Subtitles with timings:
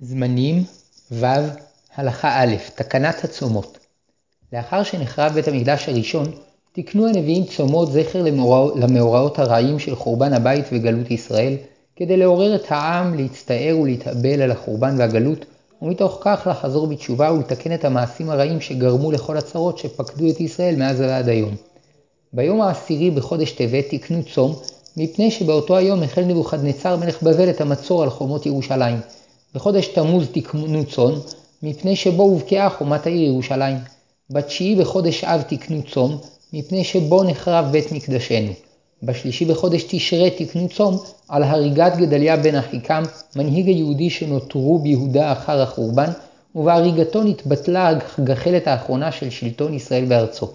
[0.00, 0.64] זמנים
[1.12, 1.26] ו'
[1.94, 3.78] הלכה א' תקנת הצומות
[4.52, 6.32] לאחר שנחרב בית המקדש הראשון,
[6.72, 8.22] תיקנו הנביאים צומות זכר
[8.74, 11.56] למאורעות הרעים של חורבן הבית וגלות ישראל,
[11.96, 15.44] כדי לעורר את העם להצטער ולהתאבל על החורבן והגלות,
[15.82, 21.00] ומתוך כך לחזור בתשובה ולתקן את המעשים הרעים שגרמו לכל הצרות שפקדו את ישראל מאז
[21.00, 21.54] ועד היום.
[22.32, 24.54] ביום העשירי בחודש טבת תיקנו צום,
[24.96, 29.00] מפני שבאותו היום החל נבוכדנצר מלך בבל את המצור על חומות ירושלים.
[29.56, 31.20] בחודש תמוז תקנו צום,
[31.62, 33.76] מפני שבו הובקעה חומת העיר ירושלים.
[34.30, 36.18] בתשיעי בחודש אב תקנו צום,
[36.52, 38.52] מפני שבו נחרב בית מקדשנו.
[39.02, 40.96] בשלישי בחודש תשרה תקנו צום,
[41.28, 43.02] על הריגת גדליה בן אחיקם,
[43.36, 46.10] מנהיג היהודי שנותרו ביהודה אחר החורבן,
[46.54, 50.48] ובהריגתו נתבטלה הגחלת האחרונה של שלטון ישראל בארצו.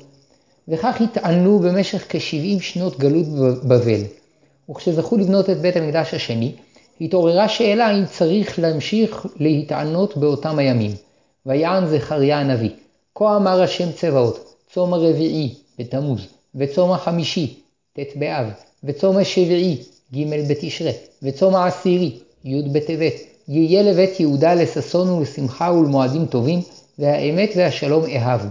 [0.67, 3.25] וכך התענו במשך כ-70 שנות גלות
[3.63, 4.01] בבל.
[4.69, 6.51] וכשזכו לבנות את בית המקדש השני,
[7.01, 10.91] התעוררה שאלה אם צריך להמשיך להתענות באותם הימים.
[11.45, 12.69] ויען זכריה הנביא,
[13.15, 17.59] כה אמר השם צבאות, צום הרביעי בתמוז, וצום החמישי
[17.93, 18.45] ט' באב,
[18.83, 19.77] וצום השביעי
[20.13, 20.91] ג' בתשרה,
[21.23, 23.13] וצום העשירי י' בטבת,
[23.47, 26.61] יהיה לבית יהודה לששון ולשמחה ולמועדים טובים,
[26.99, 28.47] והאמת והשלום אהבו.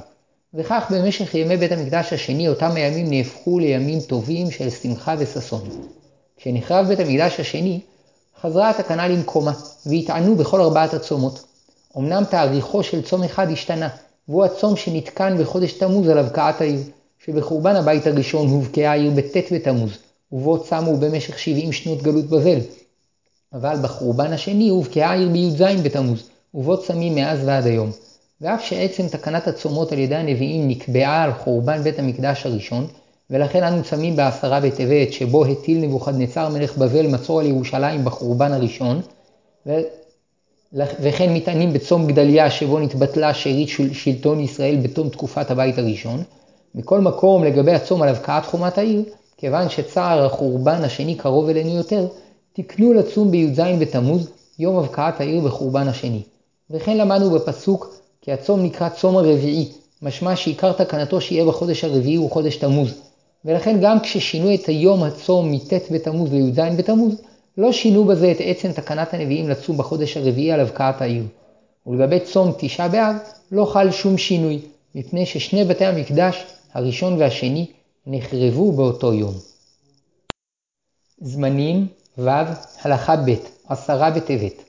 [0.54, 5.68] וכך במשך ימי בית המקדש השני אותם הימים נהפכו לימים טובים של שמחה וששון.
[6.36, 7.80] כשנחרב בית המקדש השני,
[8.42, 9.52] חזרה התקנה למקומה,
[9.86, 11.44] והתענו בכל ארבעת הצומות.
[11.98, 13.88] אמנם תאריכו של צום אחד השתנה,
[14.28, 16.80] והוא הצום שנתקן בחודש תמוז על הבקעת העיר,
[17.24, 19.90] שבחורבן הבית הראשון הובקעה העיר בט' בתמוז,
[20.32, 22.58] ובו צמו במשך 70 שנות גלות בבל.
[23.52, 27.90] אבל בחורבן השני הובקעה העיר בי"ז בתמוז, ובו צמים מאז ועד היום.
[28.40, 32.86] ואף שעצם תקנת הצומות על ידי הנביאים נקבעה על חורבן בית המקדש הראשון,
[33.30, 39.00] ולכן אנו צמים בעשרה בטבת, שבו הטיל נבוכדנצר מלך בבל מצור על ירושלים בחורבן הראשון,
[39.66, 39.72] ו...
[41.00, 46.22] וכן מתענים בצום גדליה, שבו נתבטלה שארית שלטון ישראל בתום תקופת הבית הראשון.
[46.74, 49.02] מכל מקום, לגבי הצום על הבקעת חומת העיר,
[49.36, 52.06] כיוון שצער החורבן השני קרוב אלינו יותר,
[52.52, 56.22] תקנו לצום בי"ז בתמוז, יום הבקעת העיר בחורבן השני.
[56.70, 59.68] וכן למדנו בפסוק, כי הצום נקרא צום הרביעי,
[60.02, 63.09] משמע שעיקר תקנתו שיהיה בחודש הרביעי הוא חודש תמוז.
[63.44, 67.22] ולכן גם כששינו את היום הצום מט' בתמוז לי"ז בתמוז,
[67.58, 71.24] לא שינו בזה את עצם תקנת הנביאים לצום בחודש הרביעי על הבקעת העיר.
[71.86, 73.16] ולגבי צום תשעה באב
[73.52, 74.58] לא חל שום שינוי,
[74.94, 77.66] מפני ששני בתי המקדש, הראשון והשני,
[78.06, 79.34] נחרבו באותו יום.
[81.20, 81.86] זמנים
[82.18, 82.28] ו'
[82.82, 83.34] הלכה ב'
[83.68, 84.62] עשרה בטבת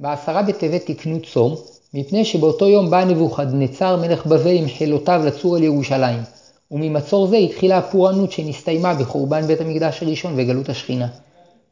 [0.00, 1.54] בעשרה בטבת תקנו צום,
[1.94, 6.22] מפני שבאותו יום בא נבוכדנצר מלך בבל עם חילותיו לצור על ירושלים,
[6.70, 11.08] וממצור זה התחילה הפורענות שנסתיימה בחורבן בית המקדש הראשון וגלות השכינה.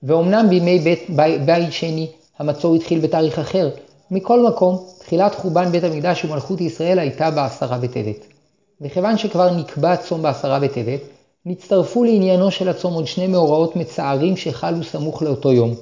[0.02, 2.06] ואומנם בימי בית, בית, בית שני
[2.38, 3.70] המצור התחיל בתאריך אחר,
[4.10, 8.26] מכל מקום, תחילת חורבן בית המקדש ומלכות ישראל הייתה בעשרה בטבת.
[8.80, 11.00] וכיוון שכבר נקבע צום בעשרה בטבת,
[11.46, 15.74] נצטרפו לעניינו של הצום עוד שני מאורעות מצערים שחלו סמוך לאותו יום.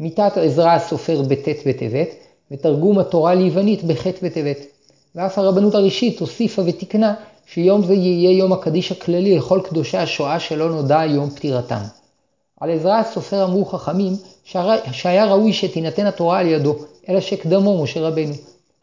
[0.00, 2.08] מיתת עזרא הסופר בט' בטבת,
[2.50, 4.56] ותרגום התורה ליוונית בח' בטבת.
[5.14, 7.14] ואף הרבנות הראשית הוסיפה ותיקנה
[7.46, 11.80] שיום זה יהיה יום הקדיש הכללי לכל קדושי השואה שלא נודע יום פטירתם.
[12.60, 14.12] על עזרא הסופר אמרו חכמים
[14.92, 16.76] שהיה ראוי שתינתן התורה על ידו,
[17.08, 18.34] אלא שקדמו משה רבנו,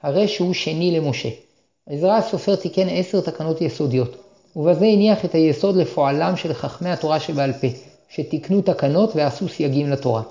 [0.03, 1.29] הרי שהוא שני למשה.
[1.89, 4.15] עזרא הסופר תיקן עשר תקנות יסודיות,
[4.55, 7.67] ובזה הניח את היסוד לפועלם של חכמי התורה שבעל פה,
[8.09, 10.21] שתיקנו תקנות ועשו סייגים לתורה.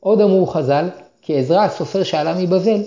[0.00, 0.88] עוד אמרו חז"ל,
[1.22, 2.82] כי עזרא הסופר שעלה מבבל,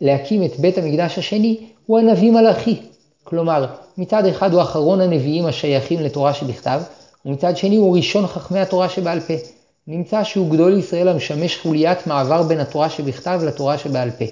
[0.00, 2.80] להקים את בית המקדש השני, הוא הנביא מלאכי.
[3.24, 3.66] כלומר,
[3.98, 6.82] מצד אחד הוא אחרון הנביאים השייכים לתורה שבכתב,
[7.26, 9.34] ומצד שני הוא ראשון חכמי התורה שבעל פה.
[9.86, 14.24] נמצא שהוא גדול ישראל המשמש חוליית מעבר בין התורה שבכתב לתורה שבעל פה.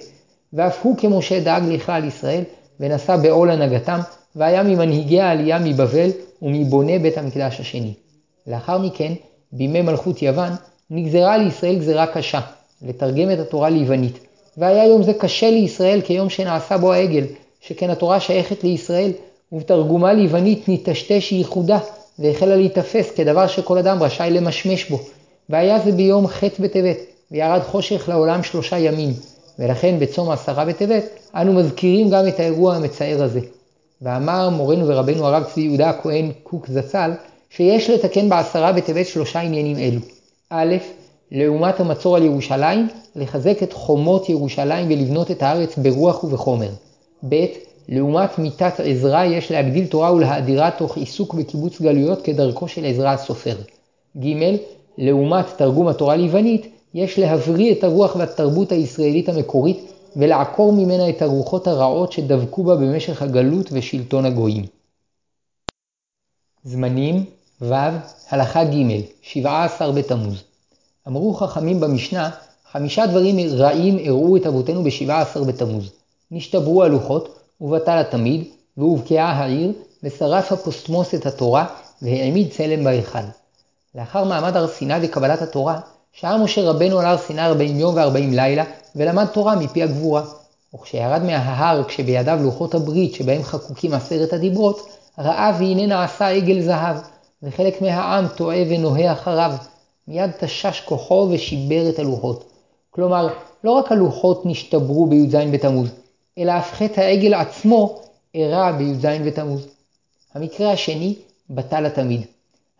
[0.53, 2.43] ואף הוא כמשה דאג לכלל ישראל,
[2.79, 3.99] ונשא בעול הנהגתם,
[4.35, 6.09] והיה ממנהיגי העלייה מבבל
[6.41, 7.93] ומבוני בית המקדש השני.
[8.47, 9.13] לאחר מכן,
[9.51, 10.51] בימי מלכות יוון,
[10.89, 12.39] נגזרה לישראל גזרה קשה,
[12.81, 14.30] לתרגם את התורה ליוונית.
[14.57, 17.23] והיה יום זה קשה לישראל כיום שנעשה בו העגל,
[17.61, 19.11] שכן התורה שייכת לישראל,
[19.51, 21.79] ובתרגומה ליוונית נטשטש ייחודה,
[22.19, 24.99] והחלה להיתפס כדבר שכל אדם רשאי למשמש בו.
[25.49, 26.97] והיה זה ביום ח' בטבת,
[27.31, 29.13] וירד חושך לעולם שלושה ימים,
[29.59, 31.03] ולכן בצום עשרה בטבת,
[31.35, 33.39] אנו מזכירים גם את האירוע המצער הזה.
[34.01, 37.11] ואמר מורנו ורבנו הרב צבי יהודה הכהן קוק זצ"ל,
[37.49, 39.99] שיש לתקן בעשרה בטבת שלושה עניינים אלו.
[40.49, 40.75] א',
[41.31, 46.69] לעומת המצור על ירושלים, לחזק את חומות ירושלים ולבנות את הארץ ברוח ובחומר.
[47.29, 47.45] ב',
[47.89, 53.55] לעומת מיתת עזרא יש להגדיל תורה ולהאדירה תוך עיסוק בקיבוץ גלויות כדרכו של עזרא הסופר.
[54.17, 54.55] ג',
[54.97, 59.77] לעומת תרגום התורה ליוונית, יש להבריא את הרוח והתרבות הישראלית המקורית
[60.15, 64.65] ולעקור ממנה את הרוחות הרעות שדבקו בה במשך הגלות ושלטון הגויים.
[66.63, 67.25] זמנים
[67.61, 67.73] ו'
[68.29, 70.50] הלכה ג' 17 בתמוז
[71.07, 72.29] אמרו חכמים במשנה,
[72.71, 75.91] חמישה דברים רעים אירעו את אבותינו ב-17 בתמוז.
[76.31, 78.43] נשתברו הלוחות, ובטל התמיד,
[78.77, 81.65] והובקעה העיר, ושרף הפוסטמוס את התורה,
[82.01, 83.19] והעמיד צלם בהיכל.
[83.95, 85.79] לאחר מעמד הר סיני וקבלת התורה,
[86.13, 88.63] שהה משה רבנו על הר סיני 40 יום ו-40 לילה,
[88.95, 90.23] ולמד תורה מפי הגבורה.
[90.75, 94.87] וכשירד מההר, כשבידיו לוחות הברית שבהם חקוקים עשרת הדיברות,
[95.19, 96.95] ראה והנה נעשה עגל זהב,
[97.43, 99.51] וחלק מהעם טועה ונוהה אחריו.
[100.11, 102.43] מיד תשש כוחו ושיבר את הלוחות.
[102.89, 103.27] כלומר,
[103.63, 105.89] לא רק הלוחות נשתברו בי"ז בתמוז,
[106.37, 107.99] אלא אף חטא העגל עצמו
[108.35, 109.67] אירע בי"ז בתמוז.
[110.33, 111.15] המקרה השני,
[111.49, 112.21] בטל התמיד.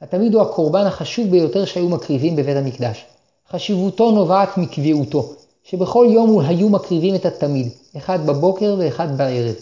[0.02, 3.06] התמיד הוא הקורבן החשוב ביותר שהיו מקריבים בבית המקדש.
[3.52, 5.34] חשיבותו נובעת מקביעותו,
[5.64, 9.56] שבכל יום היו מקריבים את התמיד, אחד בבוקר ואחד בערב.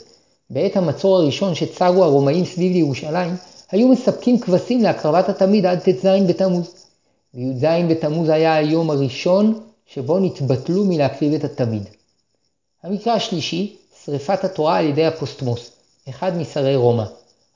[0.49, 3.35] בעת המצור הראשון שצרו הרומאים סביב לירושלים,
[3.71, 6.88] היו מספקים כבשים להקרבת התמיד עד ט"ז בתמוז.
[7.33, 11.83] וי"ז בתמוז היה היום הראשון שבו נתבטלו מלהקריב את התמיד.
[12.83, 15.71] המקרה השלישי, שריפת התורה על ידי הפוסטמוס,
[16.09, 17.03] אחד משרי רומא.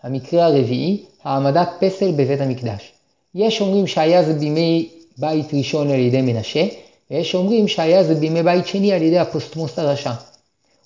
[0.04, 2.92] המקרה הרביעי, העמדת פסל בבית המקדש.
[3.36, 6.66] יש אומרים שהיה זה בימי בית ראשון על ידי מנשה,
[7.12, 10.14] ויש אומרים שהיה זה בימי בית שני על ידי הפוסטמוס הרשע.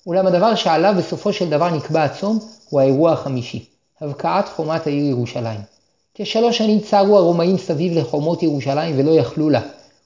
[0.06, 2.38] אולם הדבר שעליו בסופו של דבר נקבע הצום,
[2.68, 3.64] הוא האירוע החמישי,
[4.00, 5.77] הבקעת חומת העיר ירושלים.
[6.22, 9.60] כשלוש שנים צרו הרומאים סביב לחומות ירושלים ולא יכלו לה,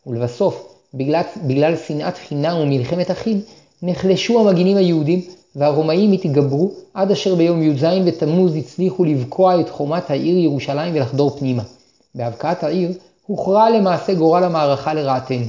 [0.07, 3.41] ולבסוף, בגלל, בגלל שנאת חינם ומלחמת אחים,
[3.83, 5.23] נחלשו המגינים היהודים,
[5.57, 11.63] והרומאים התגברו, עד אשר ביום י"ז בתמוז הצליחו לבקוע את חומת העיר ירושלים ולחדור פנימה.
[12.15, 12.93] בהבקעת העיר
[13.27, 15.47] הוכרע למעשה גורל המערכה לרעתנו.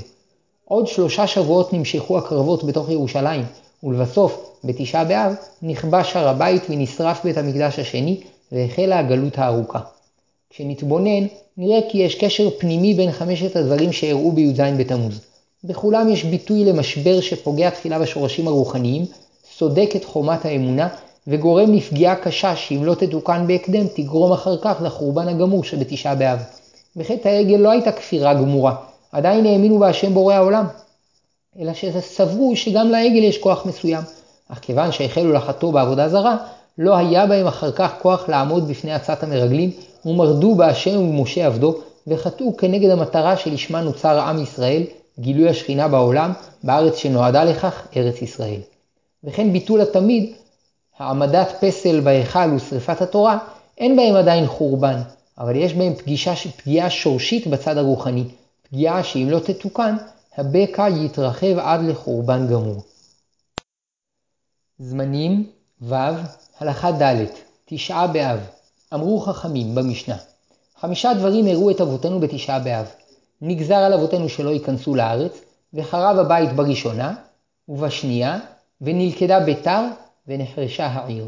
[0.65, 3.45] עוד שלושה שבועות נמשכו הקרבות בתוך ירושלים,
[3.83, 8.21] ולבסוף, בתשעה באב, נכבש הר הבית ונשרף בית המקדש השני,
[8.51, 9.79] והחלה הגלות הארוכה.
[10.55, 11.27] כשנתבונן,
[11.57, 15.19] נראה כי יש קשר פנימי בין חמשת הדברים שאירעו בי"ז בתמוז.
[15.63, 19.05] בכולם יש ביטוי למשבר שפוגע תחילה בשורשים הרוחניים,
[19.57, 20.87] סודק את חומת האמונה,
[21.27, 26.39] וגורם לפגיעה קשה שאם לא תתוקן בהקדם, תגרום אחר כך לחורבן הגמור שבתשעה באב.
[26.95, 28.75] בחטא העגל לא הייתה כפירה גמורה,
[29.11, 30.65] עדיין האמינו בהשם בורא העולם.
[31.59, 34.03] אלא שסברו שגם לעגל יש כוח מסוים,
[34.49, 36.37] אך כיוון שהחלו לחטוא בעבודה זרה,
[36.77, 39.71] לא היה בהם אחר כך כוח לעמוד בפני עצת המרגלים,
[40.05, 41.75] ומרדו בהשם ובמשה עבדו,
[42.07, 44.83] וחטאו כנגד המטרה שלשמה נוצר עם ישראל,
[45.19, 46.33] גילוי השכינה בעולם,
[46.63, 48.59] בארץ שנועדה לכך, ארץ ישראל.
[49.23, 50.33] וכן ביטול התמיד,
[50.97, 53.37] העמדת פסל בהיכל ושרפת התורה,
[53.77, 55.01] אין בהם עדיין חורבן,
[55.37, 58.23] אבל יש בהם פגישה, פגיעה שורשית בצד הרוחני,
[58.63, 59.95] פגיעה שאם לא תתוקן,
[60.37, 62.83] הבקע יתרחב עד לחורבן גמור.
[64.79, 65.49] זמנים
[65.81, 65.95] ו'
[66.59, 67.25] הלכה ד'
[67.65, 68.39] תשעה באב
[68.93, 70.17] אמרו חכמים במשנה
[70.83, 72.85] חמישה דברים הראו את אבותינו בתשעה באב.
[73.41, 75.41] נגזר על אבותינו שלא ייכנסו לארץ,
[75.73, 77.13] וחרב הבית בראשונה,
[77.69, 78.39] ובשנייה,
[78.81, 79.81] ונלכדה ביתר,
[80.27, 81.27] ונחרשה העיר.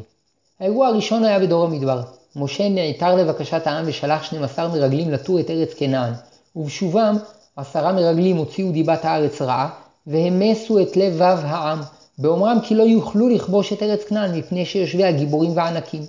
[0.60, 2.02] האירוע הראשון היה בדור המדבר.
[2.36, 6.14] משה נעתר לבקשת העם ושלח 12 מרגלים לתור את ארץ כנען,
[6.56, 7.18] ובשובם
[7.56, 9.70] עשרה מרגלים הוציאו דיבת הארץ רעה,
[10.08, 11.80] והמסו את לבב העם,
[12.18, 16.02] באומרם כי לא יוכלו לכבוש את ארץ כנען מפני שיושבי הגיבורים והענקים.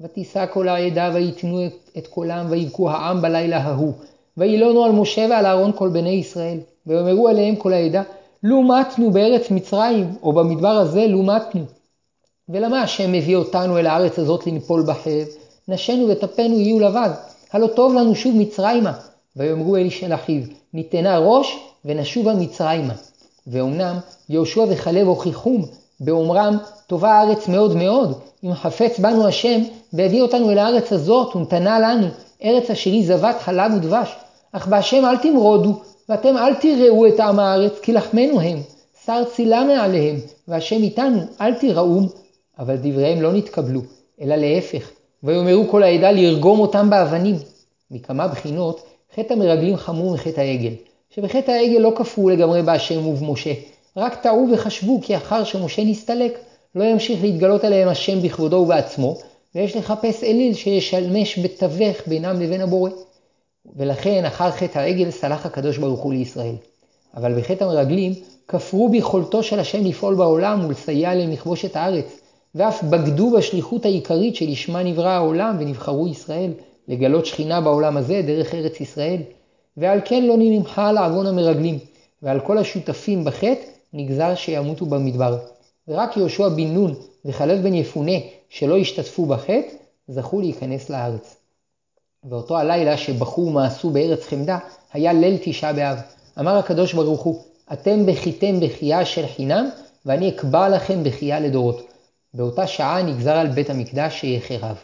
[0.00, 1.60] ותישא כל העדה ויתנו
[1.98, 3.92] את קולם ויבכו העם בלילה ההוא.
[4.36, 6.58] וילונו על משה ועל אהרון כל בני ישראל.
[6.86, 8.02] ויאמרו עליהם כל העדה,
[8.42, 11.64] לו מתנו בארץ מצרים, או במדבר הזה לו מתנו.
[12.48, 15.26] ולמה השם מביא אותנו אל הארץ הזאת לנפול בחרב?
[15.68, 17.10] נשינו וטפנו יהיו לבד.
[17.52, 18.92] הלא טוב לנו שוב מצרימה.
[19.36, 20.42] ויאמרו של אחיו,
[20.74, 22.94] ניתנה ראש ונשובה מצרימה.
[23.46, 25.64] ואומנם יהושע וכלב הוכיחום
[26.00, 26.56] באומרם
[26.86, 29.60] טובה הארץ מאוד מאוד, אם חפץ בנו השם
[29.92, 32.06] והביא אותנו אל הארץ הזאת ונתנה לנו,
[32.44, 34.16] ארץ היא זבת חלב ודבש.
[34.52, 38.58] אך בהשם אל תמרודו, ואתם אל תראו את עם הארץ, כי לחמנו הם.
[39.06, 40.16] שר צילה מעליהם,
[40.48, 42.08] והשם איתנו, אל תיראום.
[42.58, 43.80] אבל דבריהם לא נתקבלו,
[44.20, 44.90] אלא להפך.
[45.22, 47.36] ויאמרו כל העדה לרגום אותם באבנים.
[47.90, 48.82] מכמה בחינות,
[49.16, 50.72] חטא המרגלים חמור מחטא העגל.
[51.14, 53.52] שבחטא העגל לא כפרו לגמרי בהשם ובמשה,
[53.96, 56.38] רק טעו וחשבו כי אחר שמשה נסתלק,
[56.74, 59.16] לא ימשיך להתגלות עליהם השם בכבודו ובעצמו,
[59.54, 62.90] ויש לחפש אליל שישלמש בתווך בינם לבין הבורא.
[63.76, 66.54] ולכן אחר חטא העגל סלח הקדוש ברוך הוא לישראל.
[67.16, 68.12] אבל בחטא המרגלים
[68.48, 72.20] כפרו ביכולתו של השם לפעול בעולם ולסייע להם לכבוש את הארץ,
[72.54, 76.50] ואף בגדו בשליחות העיקרית שלשמה נברא העולם ונבחרו ישראל,
[76.88, 79.22] לגלות שכינה בעולם הזה דרך ארץ ישראל.
[79.76, 81.78] ועל כן לא נמחה על עוון המרגלים,
[82.22, 85.38] ועל כל השותפים בחטא נגזר שימותו במדבר.
[85.88, 88.12] ורק יהושע בן נון וכלב בן יפונה
[88.48, 89.60] שלא השתתפו בחטא,
[90.08, 91.36] זכו להיכנס לארץ.
[92.30, 94.58] ואותו הלילה שבחו ומעשו בארץ חמדה,
[94.92, 95.98] היה ליל תשעה באב.
[96.40, 99.68] אמר הקדוש ברוך הוא, אתם בכיתם בכייה של חינם,
[100.06, 101.86] ואני אקבע לכם בכייה לדורות.
[102.34, 104.76] באותה שעה נגזר על בית המקדש שיחרב.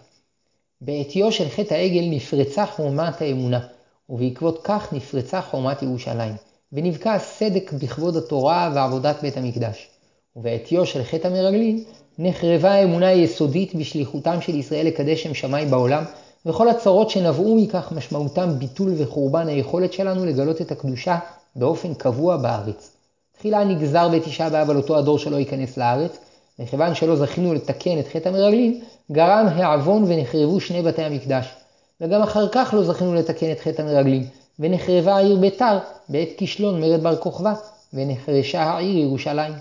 [0.80, 3.60] בעטיו של חטא העגל נפרצה חומת האמונה,
[4.08, 6.32] ובעקבות כך נפרצה חומת ירושלים,
[6.72, 9.88] ונבקע הסדק בכבוד התורה ועבודת בית המקדש.
[10.36, 11.84] ובעטיו של חטא המרגלים
[12.18, 16.04] נחרבה האמונה היסודית בשליחותם של ישראל לקדש שם שמיים בעולם,
[16.46, 21.18] וכל הצרות שנבעו מכך משמעותם ביטול וחורבן היכולת שלנו לגלות את הקדושה
[21.56, 22.96] באופן קבוע בארץ.
[23.38, 26.18] תחילה נגזר בתשעה באב על אותו הדור שלא ייכנס לארץ,
[26.58, 28.80] וכיוון שלא זכינו לתקן את חטא המרגלים,
[29.12, 31.54] גרם העוון ונחרבו שני בתי המקדש.
[32.00, 34.26] וגם אחר כך לא זכינו לתקן את חטא המרגלים,
[34.58, 35.78] ונחרבה העיר ביתר
[36.08, 37.54] בעת כישלון מרד בר כוכבא,
[37.92, 39.52] ונחרשה העיר ירושלים.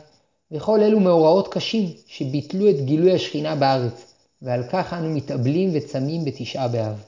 [0.51, 6.67] וכל אלו מאורעות קשים שביטלו את גילוי השכינה בארץ, ועל כך אנו מתאבלים וצמים בתשעה
[6.67, 7.03] באב.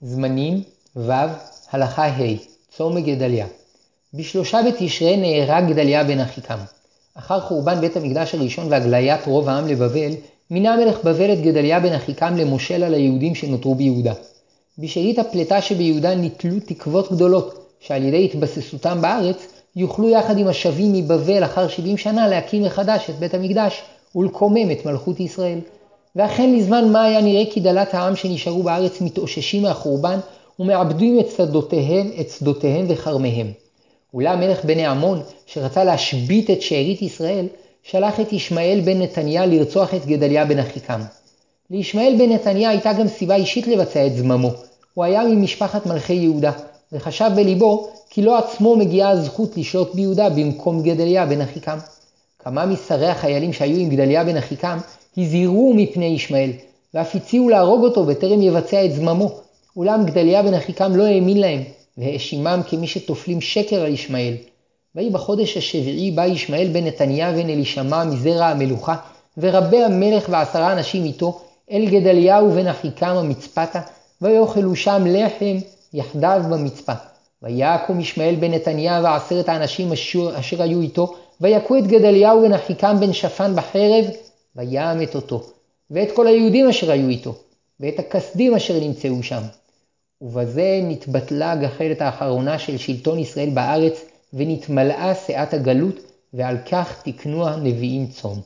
[0.00, 0.62] זמנים
[0.96, 1.12] ו'
[1.70, 2.36] הלכה ה'
[2.68, 3.46] צום גדליה
[4.14, 6.58] בשלושה בתשרי נהרג גדליה בן אחיקם.
[7.14, 10.10] אחר חורבן בית המקדש הראשון והגליית רוב העם לבבל,
[10.50, 14.12] מינה המלך בבל את גדליה בן אחיקם למושל על היהודים שנותרו ביהודה.
[14.78, 21.44] בשארית הפלטה שביהודה ניטלו תקוות גדולות, שעל ידי התבססותם בארץ, יוכלו יחד עם השבים מבבל
[21.44, 23.82] אחר 70 שנה להקים מחדש את בית המקדש
[24.16, 25.58] ולקומם את מלכות ישראל.
[26.16, 30.18] ואכן לזמן מה היה נראה כי דלת העם שנשארו בארץ מתאוששים מהחורבן
[30.58, 33.52] ומעבדים את שדותיהם, את שדותיהם וכרמיהם.
[34.14, 37.46] אולם מלך בני עמון, שרצה להשבית את שארית ישראל,
[37.82, 41.00] שלח את ישמעאל בן נתניה לרצוח את גדליה בן אחיקם.
[41.70, 44.50] לישמעאל בן נתניה הייתה גם סיבה אישית לבצע את זממו.
[44.94, 46.52] הוא היה ממשפחת מלכי יהודה,
[46.92, 51.78] וחשב בליבו כי לא עצמו מגיעה הזכות לשלוט ביהודה במקום גדליה בן אחיקם.
[52.38, 54.78] כמה משרי החיילים שהיו עם גדליה בן אחיקם
[55.18, 56.50] הזהירו מפני ישמעאל,
[56.94, 59.30] ואף הציעו להרוג אותו בטרם יבצע את זממו.
[59.76, 61.62] אולם גדליה בן אחיקם לא האמין להם,
[61.98, 64.34] והאשימם כמי שטופלים שקר על ישמעאל.
[64.94, 68.96] ויהי בחודש השביעי בא ישמעאל בן נתניה בן אלישמע מזרע המלוכה,
[69.38, 73.80] ורבי המלך ועשרה אנשים איתו, אל גדליהו בן אחיקם המצפתה,
[74.22, 75.56] ויאכלו שם לחם
[75.94, 76.92] יחדיו במצפה.
[77.42, 82.96] ויקום ישמעאל בן נתניה ועשרת האנשים אשר, אשר היו איתו, ויכו את גדליהו בן אחיקם
[83.00, 84.04] בן שפן בחרב,
[84.56, 85.42] וימת אותו,
[85.90, 87.34] ואת כל היהודים אשר היו איתו,
[87.80, 89.42] ואת הכסדים אשר נמצאו שם.
[90.22, 95.94] ובזה נתבטלה הגחלת האחרונה של שלטון ישראל בארץ, ונתמלאה שאת הגלות,
[96.34, 98.40] ועל כך תקנו הנביאים צום.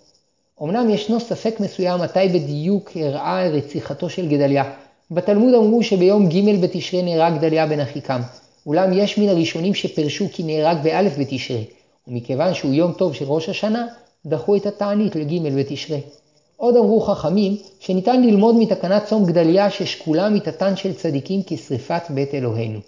[0.62, 4.64] אמנם ישנו ספק מסוים מתי בדיוק הראה רציחתו של גדליה.
[5.10, 8.20] בתלמוד אמרו שביום ג' בתשרי נהרג גדליה בן אחיקם,
[8.66, 11.64] אולם יש מן הראשונים שפרשו כי נהרג באלף בתשרי,
[12.08, 13.86] ומכיוון שהוא יום טוב של ראש השנה,
[14.26, 16.00] דחו את התענית לג' בתשרי.
[16.56, 22.80] עוד אמרו חכמים שניתן ללמוד מתקנת צום גדליה ששקולה מיתתן של צדיקים כשריפת בית אלוהינו.